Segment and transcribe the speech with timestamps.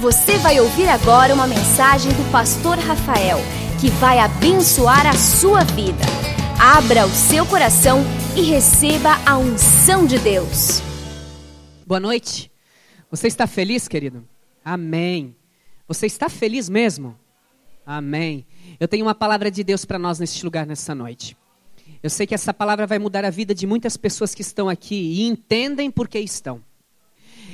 [0.00, 3.36] Você vai ouvir agora uma mensagem do pastor Rafael,
[3.78, 6.02] que vai abençoar a sua vida.
[6.58, 8.00] Abra o seu coração
[8.34, 10.80] e receba a unção de Deus.
[11.86, 12.50] Boa noite.
[13.10, 14.26] Você está feliz, querido?
[14.64, 15.36] Amém.
[15.86, 17.14] Você está feliz mesmo?
[17.84, 18.46] Amém.
[18.80, 21.36] Eu tenho uma palavra de Deus para nós neste lugar nessa noite.
[22.02, 24.94] Eu sei que essa palavra vai mudar a vida de muitas pessoas que estão aqui
[24.94, 26.62] e entendem por que estão.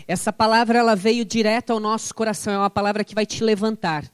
[0.07, 4.11] Essa palavra ela veio direto ao nosso coração, é uma palavra que vai te levantar.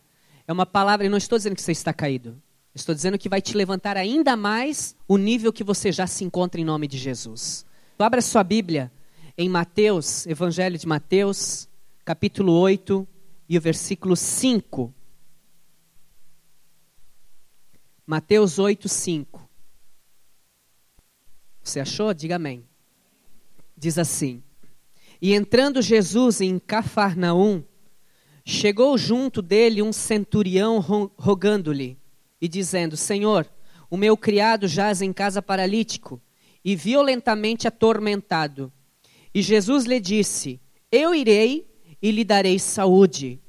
[0.46, 2.40] É uma palavra, e não estou dizendo que você está caído.
[2.74, 6.60] Estou dizendo que vai te levantar ainda mais o nível que você já se encontra
[6.60, 7.66] em nome de Jesus.
[7.94, 8.90] Então, abra sua Bíblia
[9.36, 11.68] em Mateus, Evangelho de Mateus,
[12.04, 13.06] capítulo 8
[13.48, 14.92] e o versículo 5.
[18.06, 19.48] Mateus 8, 5.
[21.62, 22.12] Você achou?
[22.14, 22.64] Diga amém.
[23.76, 24.42] Diz assim:
[25.22, 27.62] e entrando Jesus em Cafarnaum,
[28.44, 30.80] chegou junto dele um centurião
[31.16, 31.96] rogando-lhe
[32.40, 33.48] e dizendo: Senhor,
[33.88, 36.20] o meu criado jaz em casa paralítico
[36.64, 38.72] e violentamente atormentado.
[39.32, 41.70] E Jesus lhe disse: Eu irei
[42.02, 43.40] e lhe darei saúde.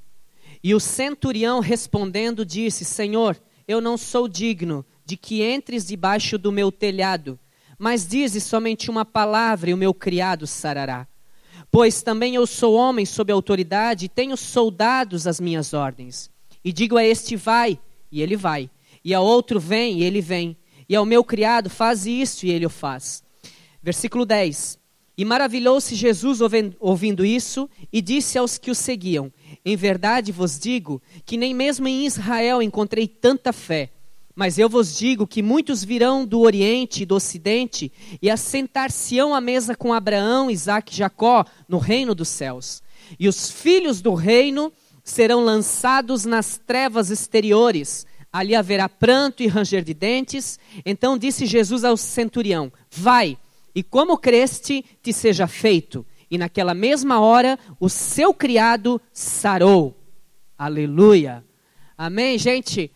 [0.63, 3.35] E o centurião respondendo disse: Senhor,
[3.67, 7.39] eu não sou digno de que entres debaixo do meu telhado,
[7.79, 11.07] mas dize somente uma palavra e o meu criado sarará.
[11.73, 16.29] Pois também eu sou homem sob autoridade e tenho soldados às minhas ordens.
[16.63, 17.79] E digo a este vai,
[18.11, 18.69] e ele vai.
[19.03, 20.55] E a outro vem, e ele vem.
[20.87, 23.23] E ao meu criado faz isso, e ele o faz.
[23.81, 24.77] Versículo 10.
[25.17, 26.41] E maravilhou-se Jesus
[26.79, 29.33] ouvindo isso, e disse aos que o seguiam:
[29.65, 33.89] Em verdade vos digo que nem mesmo em Israel encontrei tanta fé.
[34.35, 39.39] Mas eu vos digo que muitos virão do Oriente e do Ocidente e assentar-se-ão à
[39.39, 42.81] mesa com Abraão, Isaque e Jacó no reino dos céus.
[43.19, 48.07] E os filhos do reino serão lançados nas trevas exteriores.
[48.31, 50.57] Ali haverá pranto e ranger de dentes.
[50.83, 53.37] Então disse Jesus ao centurião: Vai,
[53.75, 56.03] e como creste, te seja feito.
[56.31, 59.95] E naquela mesma hora o seu criado sarou.
[60.57, 61.45] Aleluia.
[61.95, 62.91] Amém, gente?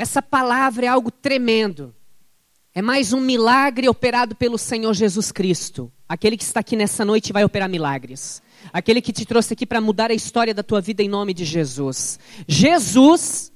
[0.00, 1.94] Essa palavra é algo tremendo.
[2.74, 5.92] É mais um milagre operado pelo Senhor Jesus Cristo.
[6.08, 8.40] Aquele que está aqui nessa noite vai operar milagres.
[8.72, 11.44] Aquele que te trouxe aqui para mudar a história da tua vida em nome de
[11.44, 12.18] Jesus.
[12.48, 13.52] Jesus,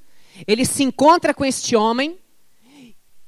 [0.47, 2.19] ele se encontra com este homem.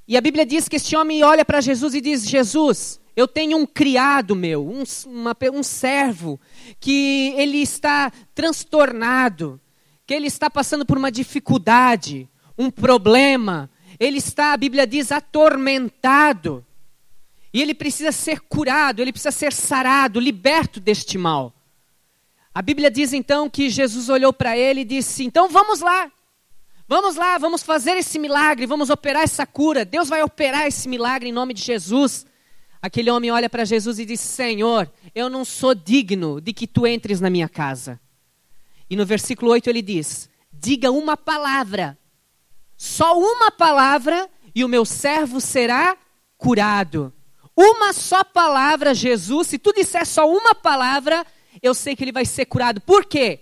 [0.07, 3.57] E a Bíblia diz que este homem olha para Jesus e diz: Jesus, eu tenho
[3.57, 6.39] um criado meu, um, uma, um servo,
[6.79, 9.59] que ele está transtornado,
[10.07, 12.29] que ele está passando por uma dificuldade
[12.59, 16.65] um problema, ele está, a Bíblia diz, atormentado.
[17.53, 21.55] E ele precisa ser curado, ele precisa ser sarado, liberto deste mal.
[22.55, 26.11] A Bíblia diz então que Jesus olhou para ele e disse: Então vamos lá,
[26.89, 29.85] vamos lá, vamos fazer esse milagre, vamos operar essa cura.
[29.85, 32.27] Deus vai operar esse milagre em nome de Jesus.
[32.81, 36.87] Aquele homem olha para Jesus e diz: Senhor, eu não sou digno de que tu
[36.87, 38.01] entres na minha casa.
[38.89, 41.99] E no versículo 8 ele diz: Diga uma palavra
[42.77, 45.97] só uma palavra e o meu servo será
[46.37, 47.13] curado.
[47.57, 51.25] Uma só palavra, Jesus, se tu disser só uma palavra,
[51.63, 52.81] eu sei que ele vai ser curado.
[52.81, 53.41] Por quê?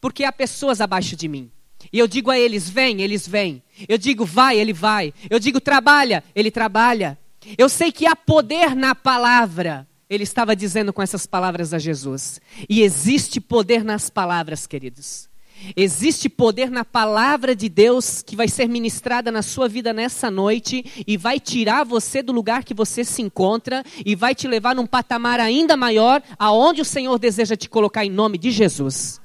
[0.00, 1.50] Porque há pessoas abaixo de mim.
[1.92, 3.62] E eu digo a eles: vem, eles vêm.
[3.88, 5.12] Eu digo vai, ele vai.
[5.28, 7.18] Eu digo trabalha, ele trabalha.
[7.56, 9.86] Eu sei que há poder na palavra.
[10.08, 12.40] Ele estava dizendo com essas palavras a Jesus.
[12.68, 15.28] E existe poder nas palavras, queridos.
[15.76, 20.84] Existe poder na palavra de Deus que vai ser ministrada na sua vida nessa noite
[21.06, 24.86] e vai tirar você do lugar que você se encontra e vai te levar num
[24.86, 29.20] patamar ainda maior aonde o Senhor deseja te colocar em nome de Jesus.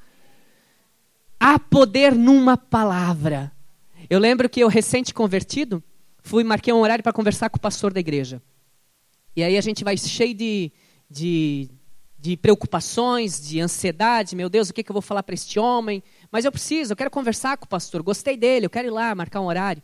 [1.40, 3.52] Há poder numa palavra.
[4.10, 5.84] Eu lembro que eu recente convertido,
[6.22, 8.42] fui marquei um horário para conversar com o pastor da igreja.
[9.36, 10.72] E aí a gente vai cheio de,
[11.10, 11.70] de
[12.24, 14.34] de preocupações, de ansiedade.
[14.34, 16.02] Meu Deus, o que, que eu vou falar para este homem?
[16.34, 18.02] Mas eu preciso, eu quero conversar com o pastor.
[18.02, 19.84] Gostei dele, eu quero ir lá marcar um horário.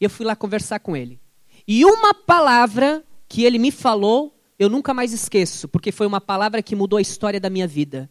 [0.00, 1.20] E eu fui lá conversar com ele.
[1.68, 6.60] E uma palavra que ele me falou, eu nunca mais esqueço, porque foi uma palavra
[6.64, 8.10] que mudou a história da minha vida.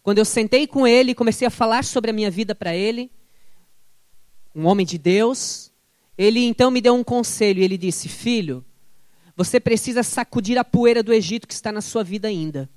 [0.00, 3.10] Quando eu sentei com ele, comecei a falar sobre a minha vida para ele,
[4.54, 5.72] um homem de Deus,
[6.16, 7.64] ele então me deu um conselho.
[7.64, 8.64] Ele disse: Filho,
[9.34, 12.70] você precisa sacudir a poeira do Egito que está na sua vida ainda.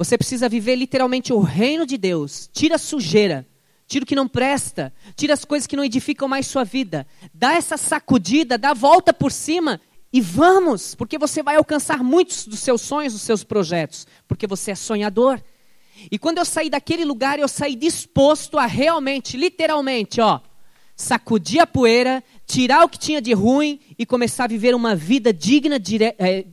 [0.00, 2.48] Você precisa viver literalmente o reino de Deus.
[2.54, 3.46] Tira a sujeira,
[3.86, 7.06] tira o que não presta, tira as coisas que não edificam mais sua vida.
[7.34, 9.78] Dá essa sacudida, dá a volta por cima
[10.10, 14.70] e vamos, porque você vai alcançar muitos dos seus sonhos, dos seus projetos, porque você
[14.70, 15.38] é sonhador.
[16.10, 20.40] E quando eu saí daquele lugar, eu saí disposto a realmente, literalmente, ó,
[20.96, 25.30] sacudir a poeira, tirar o que tinha de ruim e começar a viver uma vida
[25.30, 25.76] digna,
[26.18, 26.46] é,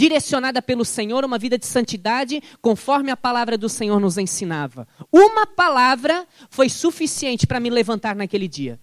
[0.00, 4.88] direcionada pelo Senhor, uma vida de santidade, conforme a palavra do Senhor nos ensinava.
[5.12, 8.80] Uma palavra foi suficiente para me levantar naquele dia.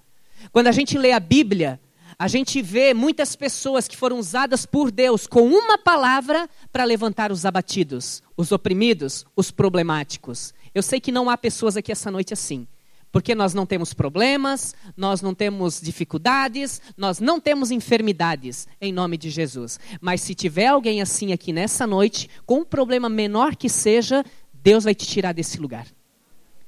[0.51, 1.81] Quando a gente lê a Bíblia,
[2.19, 7.31] a gente vê muitas pessoas que foram usadas por Deus com uma palavra para levantar
[7.31, 10.53] os abatidos, os oprimidos, os problemáticos.
[10.71, 12.67] Eu sei que não há pessoas aqui essa noite assim.
[13.11, 19.17] Porque nós não temos problemas, nós não temos dificuldades, nós não temos enfermidades, em nome
[19.17, 19.79] de Jesus.
[20.01, 24.23] Mas se tiver alguém assim aqui nessa noite, com um problema menor que seja,
[24.53, 25.87] Deus vai te tirar desse lugar.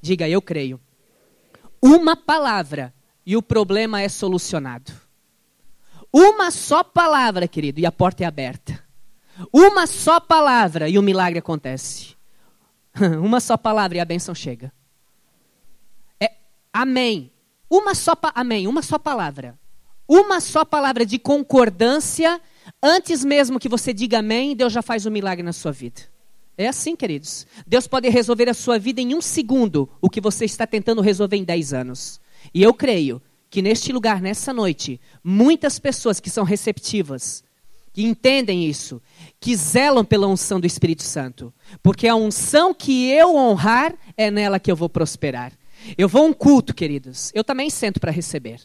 [0.02, 0.80] Diga, eu creio.
[1.82, 2.94] Uma palavra
[3.26, 4.92] e o problema é solucionado.
[6.12, 8.84] Uma só palavra, querido, e a porta é aberta.
[9.54, 12.16] Uma só palavra e o milagre acontece.
[13.22, 14.74] Uma só palavra e a bênção chega.
[16.74, 17.32] Amém.
[17.70, 19.58] Uma só, amém, uma só palavra.
[20.08, 22.42] Uma só palavra de concordância,
[22.82, 26.02] antes mesmo que você diga amém, Deus já faz um milagre na sua vida.
[26.58, 27.46] É assim, queridos.
[27.66, 31.38] Deus pode resolver a sua vida em um segundo o que você está tentando resolver
[31.38, 32.20] em dez anos.
[32.54, 37.44] E eu creio que neste lugar, nessa noite, muitas pessoas que são receptivas,
[37.94, 39.02] que entendem isso,
[39.40, 41.54] que zelam pela unção do Espírito Santo.
[41.82, 45.54] Porque a unção que eu honrar é nela que eu vou prosperar.
[45.98, 47.32] Eu vou a um culto, queridos.
[47.34, 48.62] Eu também sento para receber.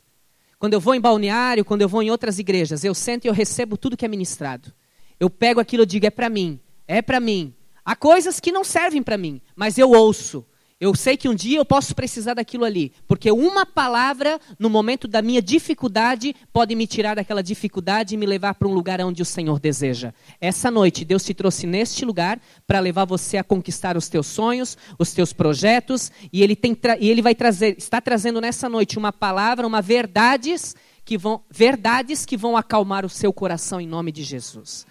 [0.59, 3.33] Quando eu vou em balneário, quando eu vou em outras igrejas, eu sento e eu
[3.33, 4.73] recebo tudo que é ministrado.
[5.19, 7.55] Eu pego aquilo e digo, é para mim, é para mim.
[7.85, 10.45] Há coisas que não servem para mim, mas eu ouço.
[10.85, 15.09] Eu sei que um dia eu posso precisar daquilo ali, porque uma palavra no momento
[15.09, 19.23] da minha dificuldade pode me tirar daquela dificuldade e me levar para um lugar onde
[19.23, 20.13] o Senhor deseja.
[20.39, 24.77] Essa noite Deus te trouxe neste lugar para levar você a conquistar os teus sonhos,
[24.99, 29.11] os teus projetos, e ele tem e ele vai trazer, está trazendo nessa noite uma
[29.11, 34.23] palavra, uma verdades que vão verdades que vão acalmar o seu coração em nome de
[34.23, 34.87] Jesus.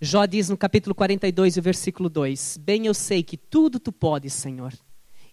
[0.00, 4.32] Jó diz no capítulo 42, o versículo 2: Bem eu sei que tudo tu podes,
[4.32, 4.72] Senhor,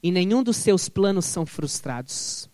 [0.01, 2.49] e nenhum dos seus planos são frustrados.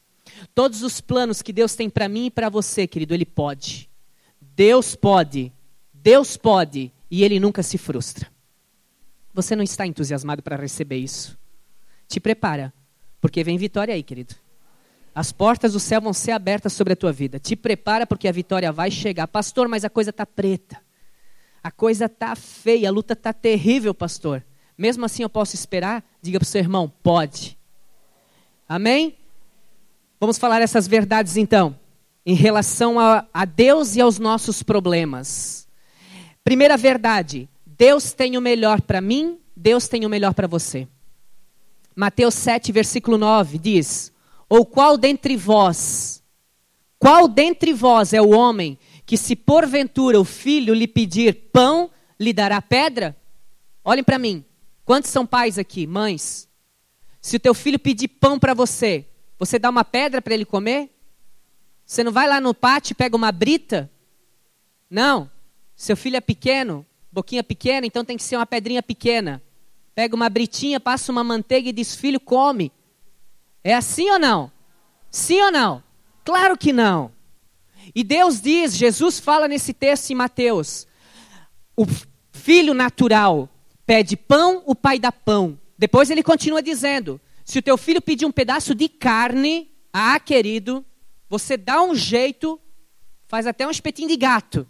[0.53, 3.89] Todos os planos que Deus tem para mim e para você, querido, Ele pode.
[4.39, 5.51] Deus pode,
[5.93, 8.31] Deus pode, e Ele nunca se frustra.
[9.33, 11.37] Você não está entusiasmado para receber isso?
[12.07, 12.73] Te prepara,
[13.21, 14.35] porque vem vitória aí, querido.
[15.13, 17.39] As portas do céu vão ser abertas sobre a tua vida.
[17.39, 19.27] Te prepara, porque a vitória vai chegar.
[19.27, 20.81] Pastor, mas a coisa está preta.
[21.63, 24.43] A coisa tá feia, a luta tá terrível, pastor.
[24.77, 26.03] Mesmo assim eu posso esperar?
[26.21, 27.57] Diga para o seu irmão, pode.
[28.67, 29.17] Amém?
[30.19, 31.77] Vamos falar essas verdades então,
[32.25, 35.67] em relação a, a Deus e aos nossos problemas.
[36.43, 40.87] Primeira verdade: Deus tem o melhor para mim, Deus tem o melhor para você.
[41.95, 44.11] Mateus 7, versículo 9 diz:
[44.47, 46.23] Ou qual dentre vós,
[46.99, 48.77] qual dentre vós é o homem
[49.07, 51.89] que se porventura o filho lhe pedir pão,
[52.19, 53.15] lhe dará pedra?
[53.81, 54.43] Olhem para mim.
[54.83, 56.49] Quantos são pais aqui, mães?
[57.21, 59.05] Se o teu filho pedir pão para você,
[59.39, 60.91] você dá uma pedra para ele comer?
[61.85, 63.89] Você não vai lá no pátio e pega uma brita?
[64.89, 65.31] Não.
[65.73, 69.41] Seu filho é pequeno, boquinha pequena, então tem que ser uma pedrinha pequena.
[69.95, 72.73] Pega uma britinha, passa uma manteiga e diz: Filho, come.
[73.63, 74.51] É assim ou não?
[75.09, 75.81] Sim ou não?
[76.25, 77.15] Claro que não.
[77.93, 80.87] E Deus diz, Jesus fala nesse texto em Mateus:
[81.75, 81.85] o
[82.31, 83.49] filho natural
[83.85, 85.59] pede pão, o pai dá pão.
[85.77, 90.85] Depois ele continua dizendo: se o teu filho pedir um pedaço de carne, ah, querido,
[91.29, 92.59] você dá um jeito,
[93.27, 94.67] faz até um espetinho de gato.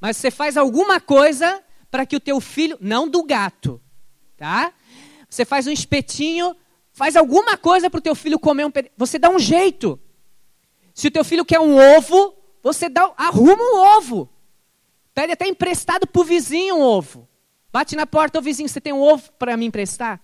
[0.00, 3.80] Mas você faz alguma coisa para que o teu filho, não do gato,
[4.36, 4.72] tá?
[5.28, 6.54] Você faz um espetinho,
[6.92, 8.94] faz alguma coisa para o teu filho comer um pedaço.
[8.96, 9.98] Você dá um jeito.
[10.92, 14.28] Se o teu filho quer um ovo, você dá, arruma um ovo.
[15.14, 17.28] Pede até emprestado para o vizinho um ovo.
[17.70, 20.18] Bate na porta, o vizinho, você tem um ovo para me emprestar?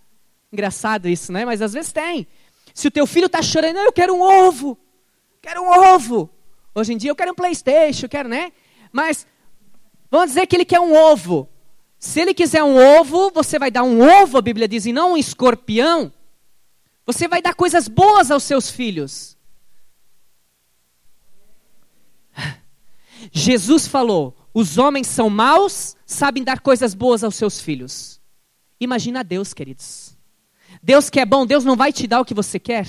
[0.51, 1.45] Engraçado isso, né?
[1.45, 2.27] Mas às vezes tem.
[2.73, 4.79] Se o teu filho está chorando, eu quero um ovo.
[5.43, 6.31] Quero um ovo.
[6.75, 8.53] Hoje em dia eu quero um Playstation, eu quero, né?
[8.91, 9.27] Mas
[10.11, 11.47] vamos dizer que ele quer um ovo.
[11.99, 15.13] Se ele quiser um ovo, você vai dar um ovo, a Bíblia diz, e não
[15.13, 16.11] um escorpião.
[17.05, 19.37] Você vai dar coisas boas aos seus filhos.
[23.33, 28.21] Jesus falou: os homens são maus, sabem dar coisas boas aos seus filhos.
[28.81, 30.17] Imagina Deus, queridos.
[30.83, 32.87] Deus que é bom, Deus não vai te dar o que você quer.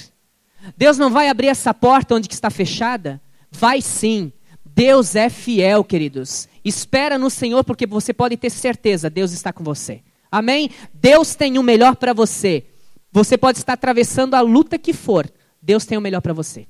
[0.77, 3.21] Deus não vai abrir essa porta onde está fechada.
[3.51, 4.31] Vai sim.
[4.63, 6.47] Deus é fiel, queridos.
[6.63, 10.01] Espera no Senhor, porque você pode ter certeza, Deus está com você.
[10.31, 10.69] Amém?
[10.93, 12.65] Deus tem o melhor para você.
[13.11, 15.29] Você pode estar atravessando a luta que for.
[15.61, 16.67] Deus tem o melhor para você.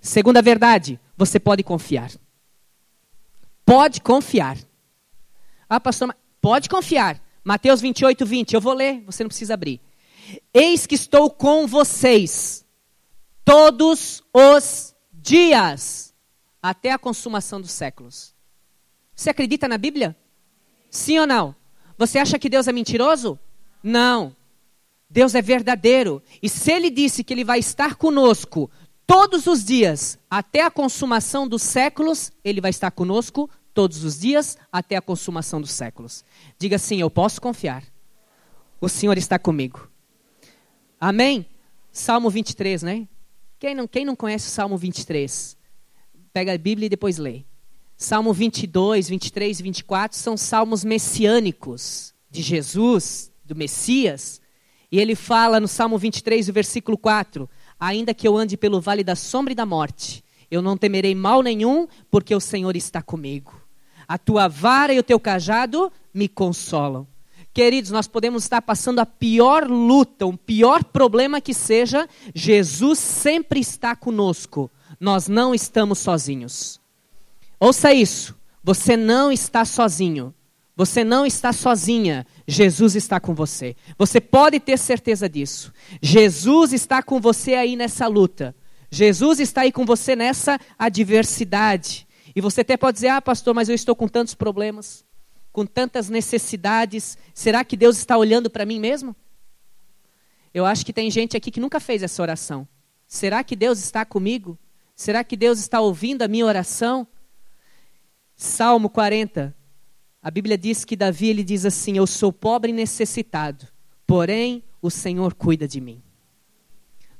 [0.00, 2.10] Segunda verdade, você pode confiar.
[3.68, 4.56] Pode confiar.
[5.68, 7.22] Ah, pastor, pode confiar.
[7.44, 8.54] Mateus 28, 20.
[8.54, 9.78] Eu vou ler, você não precisa abrir.
[10.54, 12.64] Eis que estou com vocês
[13.44, 16.14] todos os dias,
[16.62, 18.34] até a consumação dos séculos.
[19.14, 20.16] Você acredita na Bíblia?
[20.90, 21.54] Sim ou não?
[21.98, 23.38] Você acha que Deus é mentiroso?
[23.82, 24.34] Não.
[25.10, 26.22] Deus é verdadeiro.
[26.42, 28.70] E se Ele disse que Ele vai estar conosco
[29.06, 34.58] todos os dias, até a consumação dos séculos, Ele vai estar conosco todos os dias,
[34.72, 36.24] até a consumação dos séculos.
[36.58, 37.84] Diga assim: Eu posso confiar.
[38.80, 39.88] O Senhor está comigo.
[41.00, 41.46] Amém?
[41.92, 43.06] Salmo 23, né?
[43.56, 45.56] Quem não, quem não conhece o Salmo 23?
[46.32, 47.44] Pega a Bíblia e depois lê.
[47.96, 54.40] Salmo 22, 23 e 24 são salmos messiânicos de Jesus, do Messias.
[54.90, 59.14] E ele fala no Salmo 23, versículo 4: Ainda que eu ande pelo vale da
[59.14, 63.57] sombra e da morte, eu não temerei mal nenhum, porque o Senhor está comigo.
[64.08, 67.06] A tua vara e o teu cajado me consolam.
[67.52, 73.60] Queridos, nós podemos estar passando a pior luta, o pior problema que seja, Jesus sempre
[73.60, 74.70] está conosco.
[74.98, 76.80] Nós não estamos sozinhos.
[77.60, 78.36] Ouça isso.
[78.62, 80.34] Você não está sozinho.
[80.76, 82.26] Você não está sozinha.
[82.46, 83.74] Jesus está com você.
[83.98, 85.72] Você pode ter certeza disso.
[86.00, 88.54] Jesus está com você aí nessa luta.
[88.90, 92.07] Jesus está aí com você nessa adversidade.
[92.38, 95.04] E você até pode dizer: Ah, pastor, mas eu estou com tantos problemas
[95.58, 99.16] com tantas necessidades, será que Deus está olhando para mim mesmo?
[100.54, 102.66] Eu acho que tem gente aqui que nunca fez essa oração.
[103.08, 104.56] Será que Deus está comigo?
[104.94, 107.08] Será que Deus está ouvindo a minha oração?
[108.36, 109.52] Salmo 40.
[110.22, 113.66] A Bíblia diz que Davi ele diz assim: Eu sou pobre e necessitado,
[114.06, 116.00] porém o Senhor cuida de mim.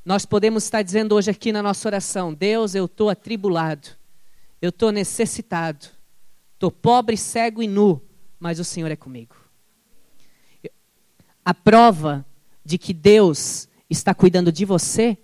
[0.05, 3.98] Nós podemos estar dizendo hoje aqui na nossa oração: Deus, eu estou atribulado,
[4.61, 5.87] eu estou necessitado,
[6.55, 8.03] estou pobre, cego e nu,
[8.39, 9.37] mas o Senhor é comigo.
[11.45, 12.27] A prova
[12.65, 15.17] de que Deus está cuidando de você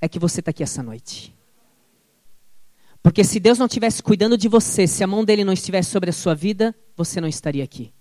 [0.00, 1.34] é que você está aqui essa noite.
[3.02, 6.10] Porque se Deus não estivesse cuidando de você, se a mão dele não estivesse sobre
[6.10, 7.92] a sua vida, você não estaria aqui.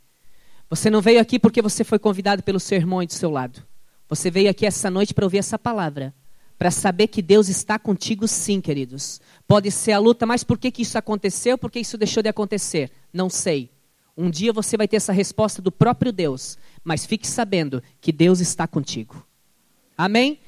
[0.69, 3.65] Você não veio aqui porque você foi convidado pelo seu irmão e do seu lado.
[4.07, 6.13] Você veio aqui essa noite para ouvir essa palavra.
[6.62, 9.20] Para saber que Deus está contigo, sim, queridos.
[9.48, 11.58] Pode ser a luta, mas por que, que isso aconteceu?
[11.58, 12.91] Por que isso deixou de acontecer?
[13.12, 13.72] Não sei.
[14.15, 18.39] Um dia você vai ter essa resposta do próprio Deus, mas fique sabendo que Deus
[18.39, 19.25] está contigo.
[19.98, 20.39] Amém?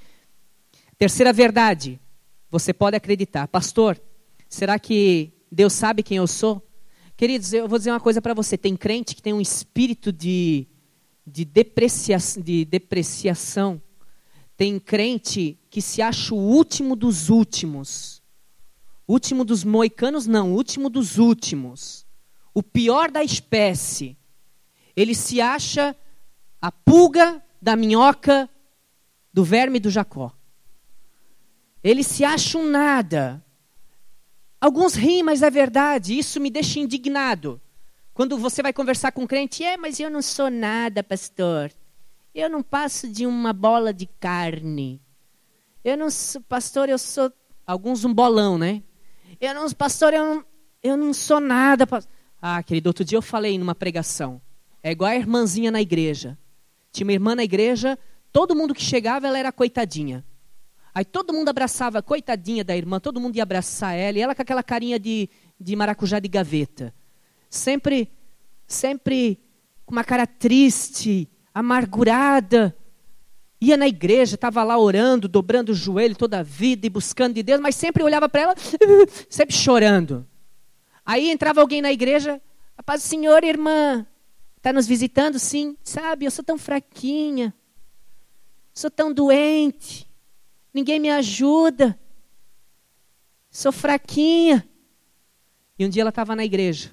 [1.00, 2.00] Terceira verdade,
[2.48, 4.00] você pode acreditar, pastor.
[4.48, 6.62] Será que Deus sabe quem eu sou?
[7.18, 10.68] Queridos, eu vou dizer uma coisa para você: tem crente que tem um espírito de,
[11.26, 13.82] de, deprecia, de depreciação.
[14.56, 18.22] Tem crente que se acha o último dos últimos.
[19.08, 22.04] Último dos moicanos, não, último dos últimos
[22.54, 24.16] o pior da espécie.
[24.96, 25.96] Ele se acha
[26.62, 28.50] a pulga da minhoca
[29.34, 30.32] do verme do Jacó.
[31.84, 33.44] Ele se acha um nada.
[34.62, 36.18] Alguns riem, mas é verdade.
[36.18, 37.60] Isso me deixa indignado.
[38.14, 41.72] Quando você vai conversar com crente, é, mas eu não sou nada, pastor.
[42.34, 45.00] Eu não passo de uma bola de carne.
[45.84, 47.32] Eu não sou, pastor, eu sou.
[47.66, 48.82] Alguns um bolão, né?
[49.40, 50.46] Eu não, pastor, eu não,
[50.82, 51.88] eu não sou nada.
[52.42, 54.42] Ah, querido, outro dia eu falei numa pregação.
[54.82, 56.38] É igual a irmãzinha na igreja.
[56.92, 57.98] Tinha uma irmã na igreja,
[58.32, 60.26] todo mundo que chegava, ela era coitadinha.
[60.94, 64.42] Aí todo mundo abraçava coitadinha da irmã, todo mundo ia abraçar ela, e ela com
[64.42, 66.94] aquela carinha de, de maracujá de gaveta.
[67.50, 68.12] Sempre,
[68.68, 69.40] sempre
[69.86, 72.76] com uma cara triste, amargurada.
[73.62, 77.44] Ia na igreja, estava lá orando, dobrando o joelho toda a vida e buscando de
[77.44, 78.56] Deus, mas sempre olhava para ela,
[79.30, 80.28] sempre chorando.
[81.06, 82.42] Aí entrava alguém na igreja,
[82.78, 84.06] a paz Senhor, irmã,
[84.58, 85.40] está nos visitando?
[85.40, 85.78] Sim.
[85.84, 87.54] Sabe, eu sou tão fraquinha,
[88.74, 90.10] sou tão doente,
[90.74, 91.98] ninguém me ajuda,
[93.50, 94.68] sou fraquinha.
[95.80, 96.92] E um dia ela estava na igreja,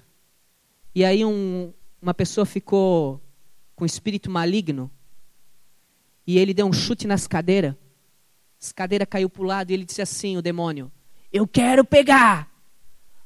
[0.94, 3.20] e aí um, uma pessoa ficou
[3.80, 4.90] com espírito maligno,
[6.26, 7.74] e ele deu um chute nas cadeiras,
[8.60, 10.92] as cadeiras caiu para o lado, e ele disse assim, o demônio,
[11.32, 12.46] eu quero pegar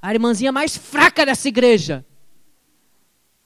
[0.01, 2.07] a irmãzinha mais fraca dessa igreja.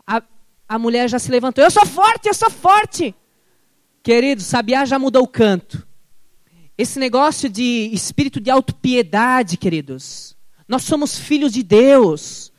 [0.07, 0.23] A,
[0.69, 1.65] a mulher já se levantou.
[1.65, 3.15] Eu sou forte, eu sou forte.
[4.03, 5.89] Querido, Sabiá já mudou o canto.
[6.77, 10.37] Esse negócio de espírito de autopiedade, queridos.
[10.69, 12.53] Nós somos filhos de Deus.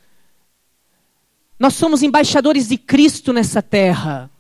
[1.60, 4.32] Nós somos embaixadores de Cristo nessa terra.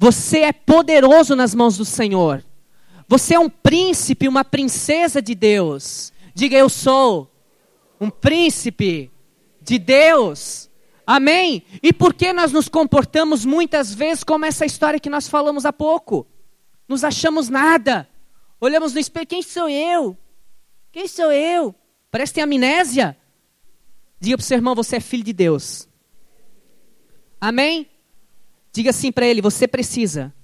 [0.00, 2.42] Você é poderoso nas mãos do Senhor.
[3.06, 6.10] Você é um príncipe, uma princesa de Deus.
[6.34, 7.30] Diga eu sou
[8.00, 9.10] um príncipe
[9.60, 10.70] de Deus.
[11.06, 11.62] Amém?
[11.82, 15.72] E por que nós nos comportamos muitas vezes como essa história que nós falamos há
[15.72, 16.26] pouco?
[16.88, 18.08] Nos achamos nada.
[18.58, 20.16] Olhamos no espelho, quem sou eu?
[20.90, 21.74] Quem sou eu?
[22.10, 23.18] Parece que tem amnésia.
[24.18, 25.86] Diga para o seu irmão, você é filho de Deus.
[27.38, 27.86] Amém?
[28.72, 30.34] Diga assim para ele: você precisa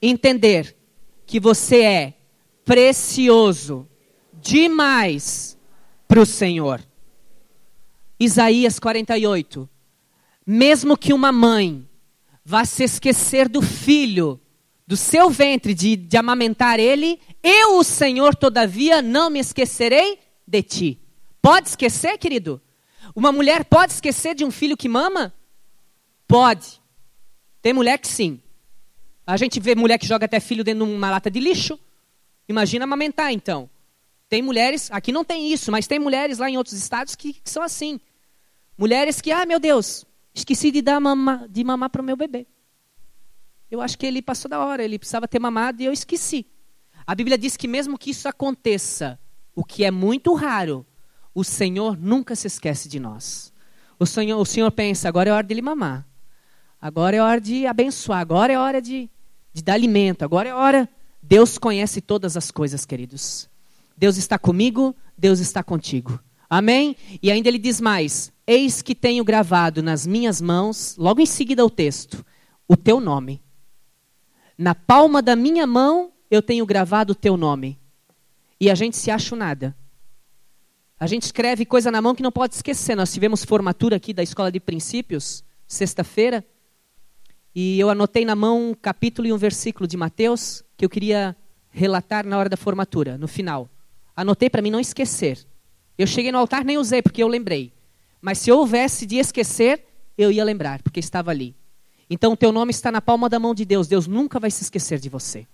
[0.00, 0.76] entender
[1.26, 2.14] que você é
[2.64, 3.88] precioso
[4.32, 5.58] demais
[6.06, 6.84] para o Senhor.
[8.18, 9.68] Isaías 48.
[10.46, 11.88] Mesmo que uma mãe
[12.44, 14.40] vá se esquecer do filho,
[14.86, 20.62] do seu ventre, de, de amamentar ele, eu, o Senhor, todavia, não me esquecerei de
[20.62, 21.00] ti.
[21.40, 22.60] Pode esquecer, querido?
[23.14, 25.32] Uma mulher pode esquecer de um filho que mama?
[26.26, 26.80] Pode.
[27.64, 28.42] Tem mulher que sim.
[29.26, 31.80] A gente vê mulher que joga até filho dentro de uma lata de lixo.
[32.46, 33.70] Imagina amamentar, então.
[34.28, 37.48] Tem mulheres, aqui não tem isso, mas tem mulheres lá em outros estados que, que
[37.48, 37.98] são assim.
[38.76, 40.04] Mulheres que, ah, meu Deus,
[40.34, 42.46] esqueci de dar mama, de mamar para o meu bebê.
[43.70, 46.44] Eu acho que ele passou da hora, ele precisava ter mamado e eu esqueci.
[47.06, 49.18] A Bíblia diz que mesmo que isso aconteça,
[49.54, 50.84] o que é muito raro,
[51.34, 53.54] o Senhor nunca se esquece de nós.
[53.98, 56.06] O Senhor, o Senhor pensa, agora é hora de ele mamar.
[56.84, 59.08] Agora é hora de abençoar, agora é hora de,
[59.54, 60.86] de dar alimento, agora é hora.
[61.22, 63.48] Deus conhece todas as coisas, queridos.
[63.96, 66.20] Deus está comigo, Deus está contigo.
[66.46, 66.94] Amém?
[67.22, 71.64] E ainda ele diz mais: Eis que tenho gravado nas minhas mãos, logo em seguida
[71.64, 72.22] o texto,
[72.68, 73.42] o teu nome.
[74.58, 77.80] Na palma da minha mão eu tenho gravado o teu nome.
[78.60, 79.74] E a gente se acha nada.
[81.00, 82.94] A gente escreve coisa na mão que não pode esquecer.
[82.94, 86.44] Nós tivemos formatura aqui da Escola de Princípios, sexta-feira,
[87.54, 91.36] e eu anotei na mão um capítulo e um versículo de Mateus que eu queria
[91.70, 93.68] relatar na hora da formatura, no final.
[94.16, 95.46] Anotei para mim não esquecer.
[95.96, 97.72] Eu cheguei no altar nem usei porque eu lembrei.
[98.20, 99.84] Mas se eu houvesse de esquecer,
[100.16, 101.54] eu ia lembrar, porque estava ali.
[102.08, 103.86] Então o teu nome está na palma da mão de Deus.
[103.86, 105.46] Deus nunca vai se esquecer de você.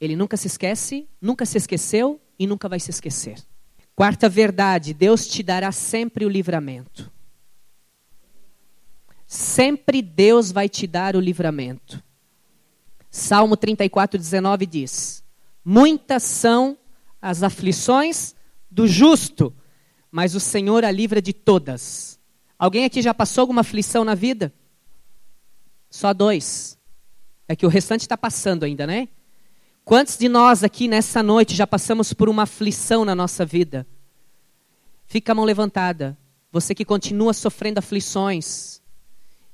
[0.00, 3.36] Ele nunca se esquece, nunca se esqueceu e nunca vai se esquecer.
[3.94, 7.10] Quarta verdade: Deus te dará sempre o livramento.
[9.32, 12.02] Sempre Deus vai te dar o livramento.
[13.08, 15.22] Salmo 34, 19 diz:
[15.64, 16.76] Muitas são
[17.22, 18.34] as aflições
[18.68, 19.54] do justo,
[20.10, 22.18] mas o Senhor a livra de todas.
[22.58, 24.52] Alguém aqui já passou alguma aflição na vida?
[25.88, 26.76] Só dois.
[27.46, 29.06] É que o restante está passando ainda, né?
[29.84, 33.86] Quantos de nós aqui nessa noite já passamos por uma aflição na nossa vida?
[35.06, 36.18] Fica a mão levantada.
[36.50, 38.80] Você que continua sofrendo aflições.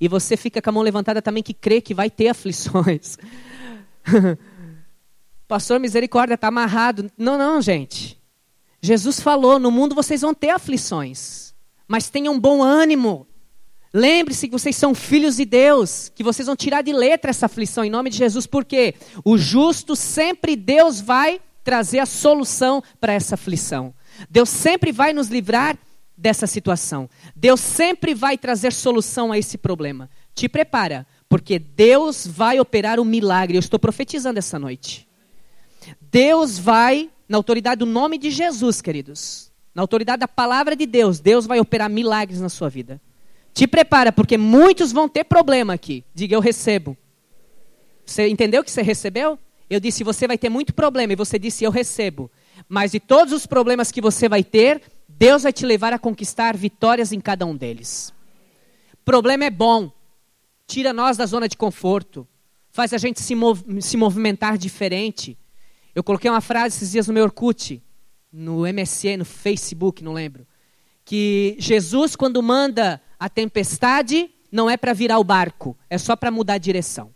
[0.00, 3.16] E você fica com a mão levantada também que crê que vai ter aflições.
[5.48, 7.10] Pastor, misericórdia, está amarrado.
[7.16, 8.20] Não, não, gente.
[8.80, 11.54] Jesus falou: no mundo vocês vão ter aflições,
[11.88, 13.26] mas tenham bom ânimo.
[13.92, 17.82] Lembre-se que vocês são filhos de Deus, que vocês vão tirar de letra essa aflição
[17.82, 23.36] em nome de Jesus, porque o justo sempre Deus vai trazer a solução para essa
[23.36, 23.94] aflição.
[24.28, 25.78] Deus sempre vai nos livrar
[26.16, 27.08] dessa situação.
[27.34, 30.08] Deus sempre vai trazer solução a esse problema.
[30.34, 33.56] Te prepara, porque Deus vai operar um milagre.
[33.56, 35.06] Eu estou profetizando essa noite.
[36.00, 41.20] Deus vai, na autoridade do nome de Jesus, queridos, na autoridade da palavra de Deus,
[41.20, 43.00] Deus vai operar milagres na sua vida.
[43.52, 46.04] Te prepara, porque muitos vão ter problema aqui.
[46.14, 46.96] Diga, eu recebo.
[48.04, 49.38] Você entendeu que você recebeu?
[49.68, 52.30] Eu disse, você vai ter muito problema, e você disse, eu recebo.
[52.68, 54.80] Mas de todos os problemas que você vai ter,
[55.18, 58.12] Deus vai te levar a conquistar vitórias em cada um deles.
[59.02, 59.90] Problema é bom,
[60.66, 62.28] tira nós da zona de conforto,
[62.70, 65.38] faz a gente se, mov se movimentar diferente.
[65.94, 67.82] Eu coloquei uma frase esses dias no meu Orkut,
[68.30, 70.46] no MSN, no Facebook, não lembro,
[71.02, 76.30] que Jesus, quando manda a tempestade, não é para virar o barco, é só para
[76.30, 77.14] mudar a direção.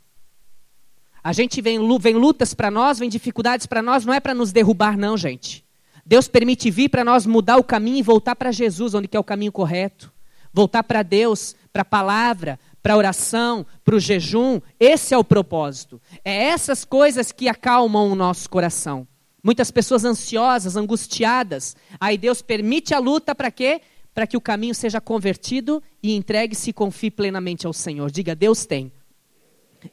[1.23, 4.53] A gente vem, vem lutas para nós, vem dificuldades para nós, não é para nos
[4.53, 5.63] derrubar, não, gente.
[6.11, 9.21] Deus permite vir para nós mudar o caminho e voltar para Jesus, onde que é
[9.21, 10.13] o caminho correto.
[10.53, 14.61] Voltar para Deus, para a palavra, para a oração, para o jejum.
[14.81, 16.03] Esse é o propósito.
[16.25, 19.07] É essas coisas que acalmam o nosso coração.
[19.41, 21.77] Muitas pessoas ansiosas, angustiadas.
[22.01, 23.81] Aí Deus permite a luta para quê?
[24.13, 28.11] Para que o caminho seja convertido e entregue-se e confie plenamente ao Senhor.
[28.11, 28.91] Diga, Deus tem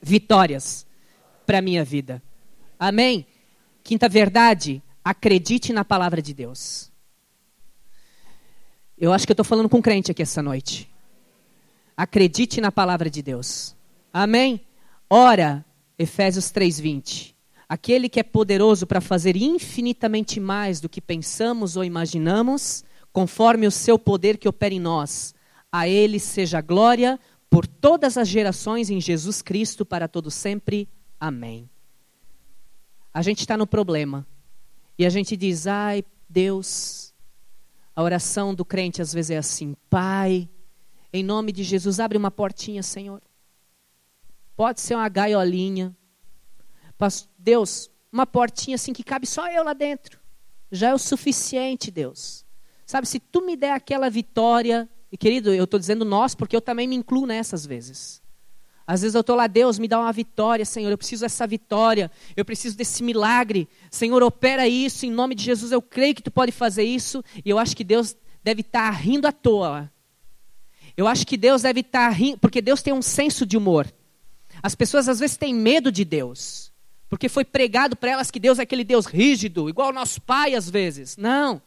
[0.01, 0.84] vitórias
[1.45, 2.23] para a minha vida.
[2.80, 3.23] Amém?
[3.84, 6.91] Quinta verdade, acredite na palavra de Deus.
[8.97, 10.91] Eu acho que eu estou falando com um crente aqui essa noite.
[11.95, 13.73] Acredite na palavra de Deus.
[14.11, 14.59] Amém?
[15.09, 15.65] Ora,
[15.97, 17.33] Efésios 3:20.
[17.69, 23.71] Aquele que é poderoso para fazer infinitamente mais do que pensamos ou imaginamos, conforme o
[23.71, 25.33] seu poder que opera em nós.
[25.71, 27.17] A ele seja glória
[27.49, 30.89] por todas as gerações em Jesus Cristo para todo sempre.
[31.17, 31.69] Amém.
[33.13, 34.27] A gente está no problema.
[34.97, 37.13] E a gente diz: "Ai, Deus,
[37.95, 40.49] a oração do crente às vezes é assim: Pai,
[41.12, 43.21] em nome de Jesus, abre uma portinha, Senhor.
[44.55, 45.95] Pode ser uma gaiolinha.
[47.38, 50.19] Deus, uma portinha assim que cabe só eu lá dentro.
[50.71, 52.45] Já é o suficiente, Deus.
[52.86, 56.62] Sabe, se tu me der aquela vitória, e querido, eu estou dizendo nós porque eu
[56.62, 58.21] também me incluo nessas vezes.
[58.88, 60.89] Às vezes eu estou lá, Deus, me dá uma vitória, Senhor.
[60.89, 62.10] Eu preciso dessa vitória.
[62.38, 63.67] Eu preciso desse milagre.
[63.91, 65.06] Senhor, opera isso.
[65.06, 67.21] Em nome de Jesus, eu creio que tu pode fazer isso.
[67.43, 69.91] E eu acho que Deus deve estar tá rindo à toa.
[70.95, 73.91] Eu acho que Deus deve estar tá rindo, porque Deus tem um senso de humor.
[74.63, 76.71] As pessoas às vezes têm medo de Deus.
[77.10, 80.56] Porque foi pregado para elas que Deus é aquele Deus rígido, igual o nosso pai
[80.56, 81.17] às vezes.
[81.17, 81.62] Não.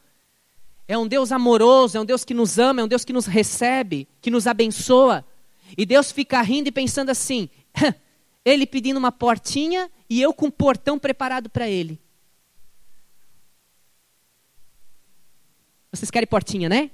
[0.87, 3.27] É um Deus amoroso, é um Deus que nos ama, é um Deus que nos
[3.27, 5.23] recebe, que nos abençoa.
[5.77, 7.49] E Deus fica rindo e pensando assim:
[8.43, 11.99] ele pedindo uma portinha e eu com um portão preparado para ele.
[15.91, 16.89] Vocês querem portinha, né?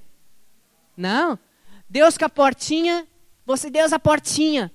[0.96, 1.38] Não.
[1.88, 3.06] Deus com a portinha,
[3.46, 4.72] você Deus a portinha.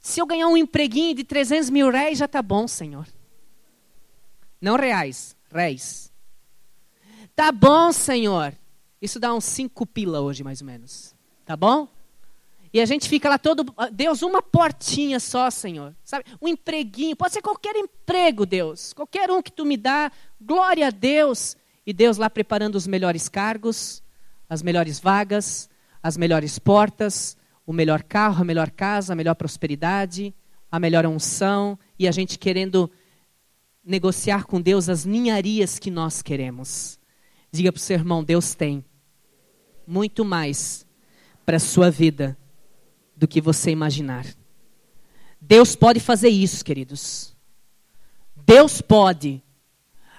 [0.00, 3.06] Se eu ganhar um empreguinho de 300 mil reais, já está bom, Senhor.
[4.60, 6.10] Não reais, réis.
[7.36, 8.54] Tá bom, Senhor.
[9.00, 11.14] Isso dá uns cinco pila hoje, mais ou menos.
[11.44, 11.88] Tá bom?
[12.72, 15.94] E a gente fica lá todo, ah, Deus, uma portinha só, Senhor.
[16.04, 16.24] Sabe?
[16.40, 18.92] Um empreguinho, pode ser qualquer emprego, Deus.
[18.92, 21.56] Qualquer um que tu me dá, glória a Deus.
[21.86, 24.02] E Deus lá preparando os melhores cargos,
[24.48, 25.70] as melhores vagas,
[26.02, 30.34] as melhores portas, o melhor carro, a melhor casa, a melhor prosperidade,
[30.70, 32.90] a melhor unção, e a gente querendo
[33.82, 36.98] negociar com Deus as ninharias que nós queremos.
[37.50, 38.84] Diga para o seu irmão: Deus tem
[39.86, 40.86] muito mais
[41.46, 42.36] para a sua vida
[43.18, 44.24] do que você imaginar.
[45.40, 47.36] Deus pode fazer isso, queridos.
[48.46, 49.42] Deus pode.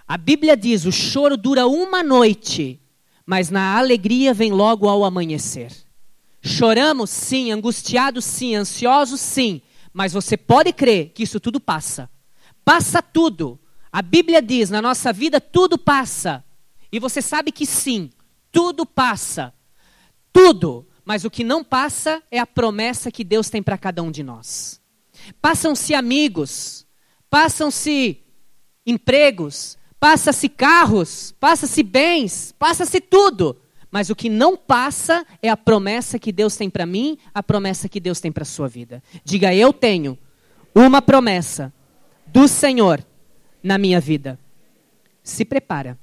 [0.08, 2.80] A Bíblia diz: o choro dura uma noite,
[3.26, 5.72] mas na alegria vem logo ao amanhecer.
[6.42, 9.62] Choramos, sim, angustiados, sim, ansiosos, sim,
[9.94, 12.10] mas você pode crer que isso tudo passa.
[12.64, 13.60] Passa tudo.
[13.92, 16.44] A Bíblia diz: na nossa vida tudo passa.
[16.92, 18.10] E você sabe que sim,
[18.52, 19.54] tudo passa.
[20.34, 20.89] Tudo.
[21.06, 24.24] Mas o que não passa é a promessa que Deus tem para cada um de
[24.24, 24.80] nós.
[25.42, 26.86] Passam-se amigos,
[27.30, 28.20] passam-se
[28.86, 33.58] empregos, passa-se carros, passa-se bens, passa-se tudo.
[33.92, 37.90] Mas o que não passa é a promessa que Deus tem para mim, a promessa
[37.90, 39.02] que Deus tem para a sua vida.
[39.24, 40.18] Diga, eu tenho
[40.76, 41.74] uma promessa
[42.28, 43.04] do Senhor
[43.64, 44.40] na minha vida.
[45.24, 45.98] Se prepara,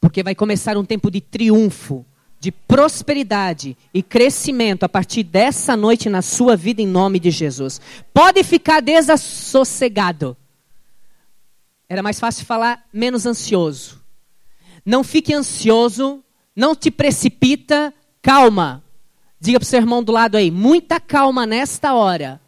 [0.00, 2.04] porque vai começar um tempo de triunfo
[2.44, 7.80] de prosperidade e crescimento a partir dessa noite na sua vida, em nome de Jesus.
[8.12, 10.36] Pode ficar desassossegado.
[11.88, 13.98] Era mais fácil falar menos ansioso.
[14.84, 16.22] Não fique ansioso,
[16.54, 18.84] não te precipita, calma.
[19.40, 22.38] Diga para o seu irmão do lado aí, muita calma nesta hora.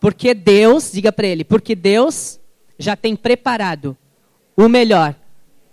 [0.00, 2.40] Porque Deus, diga para ele, porque Deus
[2.78, 3.94] já tem preparado
[4.56, 5.14] o melhor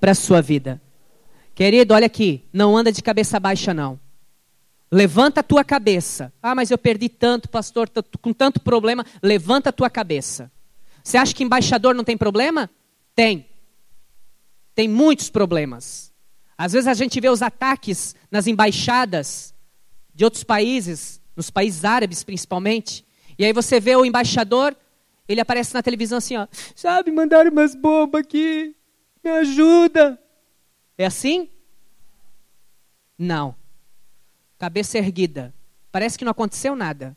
[0.01, 0.81] para a sua vida.
[1.59, 3.99] Querido, olha aqui, não anda de cabeça baixa não.
[4.89, 6.31] Levanta a tua cabeça.
[6.41, 7.89] Ah, mas eu perdi tanto, pastor,
[8.21, 9.05] com tanto problema.
[9.21, 10.49] Levanta a tua cabeça.
[11.03, 12.69] Você acha que embaixador não tem problema?
[13.13, 13.45] Tem.
[14.73, 16.13] Tem muitos problemas.
[16.57, 19.53] Às vezes a gente vê os ataques nas embaixadas
[20.15, 23.05] de outros países, nos países árabes principalmente.
[23.37, 24.73] E aí você vê o embaixador,
[25.27, 26.47] ele aparece na televisão assim, ó.
[26.73, 28.73] Sabe, mandaram umas bombas aqui.
[29.21, 30.17] Me ajuda.
[30.99, 31.47] É assim?
[33.17, 33.55] Não.
[34.57, 35.53] Cabeça erguida.
[35.93, 37.15] Parece que não aconteceu nada.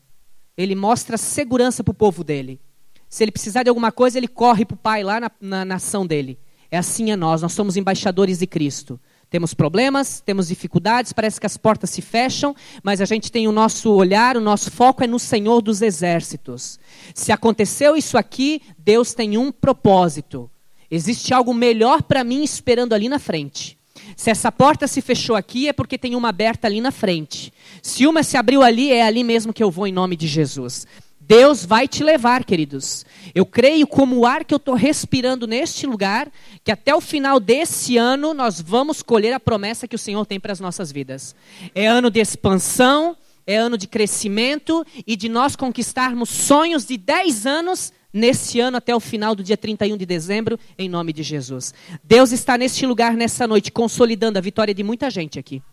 [0.55, 2.61] Ele mostra segurança para o povo dele.
[3.09, 6.07] Se ele precisar de alguma coisa, ele corre para o pai lá na, na nação
[6.07, 6.39] dele.
[6.71, 8.97] É assim é nós, nós somos embaixadores de Cristo.
[9.29, 13.51] Temos problemas, temos dificuldades, parece que as portas se fecham, mas a gente tem o
[13.51, 16.79] nosso olhar, o nosso foco é no Senhor dos exércitos.
[17.13, 20.49] Se aconteceu isso aqui, Deus tem um propósito.
[20.95, 23.75] Existe algo melhor para mim esperando ali na frente.
[24.15, 27.51] Se essa porta se fechou aqui, é porque tem uma aberta ali na frente.
[27.81, 30.85] Se uma se abriu ali, é ali mesmo que eu vou em nome de Jesus.
[31.19, 33.07] Deus vai te levar, queridos.
[33.33, 36.31] Eu creio, como o ar que eu estou respirando neste lugar,
[36.63, 40.39] que até o final desse ano nós vamos colher a promessa que o Senhor tem
[40.39, 41.35] para as nossas vidas.
[41.73, 47.47] É ano de expansão, é ano de crescimento e de nós conquistarmos sonhos de 10
[47.47, 51.73] anos nesse ano até o final do dia 31 de dezembro, em nome de Jesus.
[52.03, 55.63] Deus está neste lugar nessa noite, consolidando a vitória de muita gente aqui.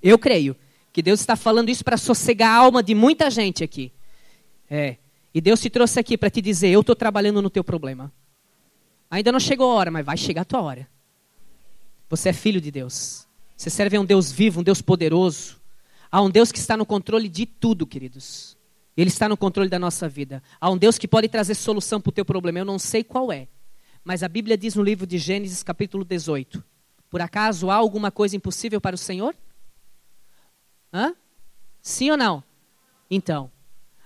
[0.00, 0.56] Eu creio
[0.92, 3.90] que Deus está falando isso para sossegar a alma de muita gente aqui.
[4.70, 4.96] É.
[5.34, 8.12] E Deus te trouxe aqui para te dizer: eu estou trabalhando no teu problema.
[9.10, 10.88] Ainda não chegou a hora, mas vai chegar a tua hora.
[12.08, 13.26] Você é filho de Deus.
[13.56, 15.60] Você serve a um Deus vivo, um Deus poderoso.
[16.10, 18.56] A um Deus que está no controle de tudo, queridos.
[18.96, 20.42] Ele está no controle da nossa vida.
[20.60, 22.58] Há um Deus que pode trazer solução para o teu problema.
[22.58, 23.48] Eu não sei qual é.
[24.04, 26.62] Mas a Bíblia diz no livro de Gênesis, capítulo 18:
[27.08, 29.34] Por acaso há alguma coisa impossível para o Senhor?
[30.92, 31.14] Hã?
[31.80, 32.44] Sim ou não?
[33.10, 33.50] Então,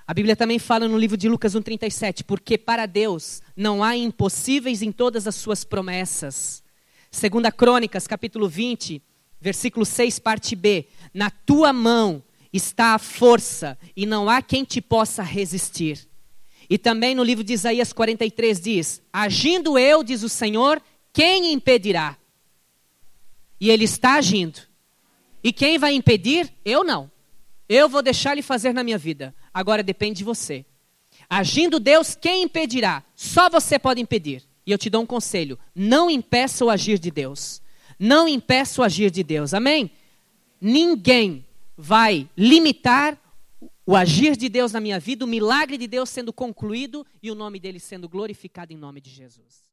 [0.07, 4.83] a Bíblia também fala no livro de Lucas 1,37: Porque para Deus não há impossíveis
[4.83, 6.63] em todas as suas promessas.
[7.11, 9.03] Segunda Crônicas, capítulo 20,
[9.41, 12.23] versículo 6, parte B: Na tua mão
[12.57, 16.09] está a força e não há quem te possa resistir.
[16.69, 22.17] E também no livro de Isaías 43 diz: Agindo eu, diz o Senhor, quem impedirá?
[23.61, 24.61] E ele está agindo.
[25.43, 26.53] E quem vai impedir?
[26.65, 27.11] Eu não.
[27.69, 29.35] Eu vou deixar ele fazer na minha vida.
[29.55, 30.65] Agora depende de você.
[31.29, 33.03] Agindo Deus, quem impedirá?
[33.15, 34.43] Só você pode impedir.
[34.67, 37.63] E eu te dou um conselho: não impeça o agir de Deus.
[37.99, 39.55] Não impeça o agir de Deus.
[39.55, 39.91] Amém?
[40.61, 41.46] Ninguém
[41.77, 43.21] vai limitar
[43.85, 47.35] o agir de Deus na minha vida, o milagre de Deus sendo concluído e o
[47.35, 49.66] nome dele sendo glorificado em nome de Jesus.